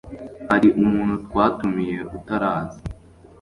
Hari 0.49 0.67
umuntu 0.81 1.13
twatumiye 1.25 1.97
utaraza? 2.17 2.79